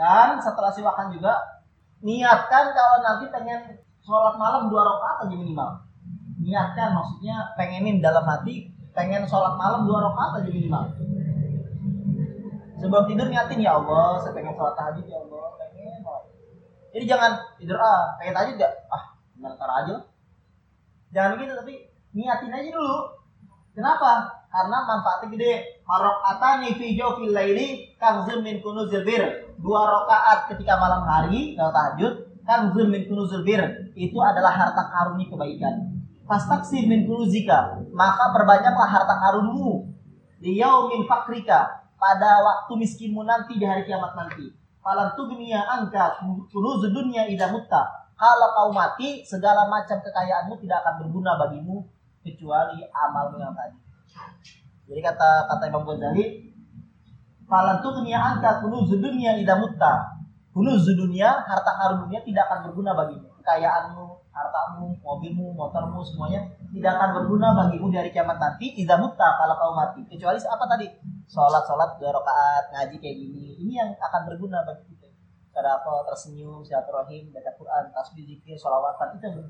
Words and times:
Dan 0.00 0.40
setelah 0.40 0.72
siwakan 0.72 1.12
juga 1.12 1.60
niatkan 2.00 2.72
kalau 2.72 3.04
nanti 3.04 3.28
pengen 3.28 3.76
sholat 4.00 4.40
malam 4.40 4.72
dua 4.72 4.80
rakaat 4.80 5.28
aja 5.28 5.36
minimal. 5.36 5.84
Niatkan 6.40 6.96
maksudnya 6.96 7.52
pengenin 7.60 8.00
dalam 8.00 8.24
hati 8.24 8.72
pengen 8.96 9.28
sholat 9.28 9.60
malam 9.60 9.84
dua 9.84 10.08
rakaat 10.08 10.40
aja 10.40 10.48
minimal. 10.48 10.88
Sebelum 12.80 13.04
tidur 13.12 13.28
niatin 13.28 13.60
ya 13.60 13.76
Allah, 13.76 14.16
saya 14.24 14.32
pengen 14.32 14.56
sholat 14.56 14.72
tahajud 14.72 15.04
ya 15.04 15.20
Allah, 15.20 15.46
pengen 15.60 16.00
sholat. 16.00 16.24
Jadi 16.96 17.04
jangan 17.04 17.32
tidur 17.60 17.76
ah, 17.76 18.16
pengen 18.16 18.32
tahajud 18.32 18.54
gak? 18.56 18.72
Ah, 18.88 19.04
bentar 19.36 19.68
aja. 19.84 19.96
Jangan 21.12 21.36
gitu 21.44 21.52
tapi 21.60 21.74
niatin 22.16 22.56
aja 22.56 22.68
dulu. 22.72 23.19
Kenapa? 23.70 24.42
Karena 24.50 24.82
manfaatnya 24.82 25.30
gede. 25.30 25.82
Marokatani 25.86 26.74
fi 26.74 26.98
jawfil 26.98 27.30
laili 27.30 27.94
kanzul 28.02 28.42
min 28.42 28.58
kunuzil 28.58 29.06
bir. 29.06 29.22
Dua 29.62 29.86
rakaat 29.86 30.50
ketika 30.50 30.74
malam 30.80 31.06
hari 31.06 31.54
kalau 31.54 31.70
tahajud 31.70 32.12
kanzul 32.42 32.90
min 32.90 33.06
kunuzil 33.06 33.46
bir. 33.46 33.62
Itu 33.94 34.18
adalah 34.18 34.50
harta 34.50 34.90
karuni 34.90 35.30
kebaikan. 35.30 36.02
Fastaksir 36.26 36.82
min 36.90 37.06
kunuzika. 37.06 37.78
Maka 37.94 38.34
perbanyaklah 38.34 38.88
harta 38.90 39.14
karunmu. 39.22 39.86
Di 40.42 40.58
yaumin 40.58 41.06
fakrika. 41.06 41.86
Pada 42.00 42.40
waktu 42.42 42.72
miskinmu 42.80 43.22
nanti 43.22 43.60
di 43.60 43.64
hari 43.68 43.86
kiamat 43.86 44.16
nanti. 44.16 44.50
Falan 44.80 45.12
tugniya 45.14 45.62
angka 45.68 46.24
kunuzul 46.50 46.90
dunia 46.90 47.28
idha 47.28 47.52
mutta. 47.52 47.86
Kalau 48.16 48.52
kau 48.52 48.70
mati, 48.72 49.24
segala 49.24 49.64
macam 49.68 49.96
kekayaanmu 50.00 50.60
tidak 50.60 50.84
akan 50.84 50.94
berguna 51.04 51.40
bagimu 51.40 51.88
kecuali 52.30 52.86
amalmu 52.90 53.36
yang 53.42 53.54
tadi. 53.54 53.78
Jadi 54.90 55.00
kata 55.02 55.50
kata 55.50 55.64
Imam 55.70 55.86
Ghazali, 55.86 56.50
"Falan 57.46 57.78
tughniya 57.78 58.18
anka 58.18 58.62
kunuzud 58.62 58.98
dunya 58.98 59.38
idza 59.38 59.58
mutta." 59.58 60.18
Kunuzud 60.50 60.98
dunia, 60.98 61.46
harta 61.46 61.78
karun 61.78 62.10
dunia 62.10 62.26
tidak 62.26 62.50
akan 62.50 62.58
berguna 62.66 62.90
bagimu. 62.90 63.30
Kekayaanmu, 63.38 64.06
hartamu, 64.34 64.98
mobilmu, 64.98 65.54
motormu 65.54 66.02
semuanya 66.02 66.42
tidak 66.74 66.98
akan 66.98 67.22
berguna 67.22 67.54
bagimu 67.54 67.86
dari 67.90 68.10
kiamat 68.10 68.34
nanti 68.38 68.74
idza 68.74 68.98
mutta 68.98 69.38
kalau 69.38 69.54
kau 69.54 69.72
mati. 69.78 70.02
Kecuali 70.10 70.38
apa 70.42 70.64
tadi? 70.66 70.86
Salat-salat 71.30 72.02
dua 72.02 72.10
rakaat, 72.10 72.74
ngaji 72.74 72.96
kayak 72.98 73.16
gini. 73.22 73.62
Ini 73.62 73.72
yang 73.78 73.90
akan 73.94 74.26
berguna 74.26 74.66
bagi 74.66 74.90
kita. 74.90 75.06
Sedekah, 75.50 76.02
tersenyum, 76.06 76.62
silaturahim, 76.66 77.30
baca 77.30 77.50
Quran, 77.54 77.84
tasbih, 77.94 78.22
zikir, 78.22 78.54
sholawatan 78.58 79.18
itu 79.18 79.22
yang 79.26 79.34
berguna. 79.38 79.48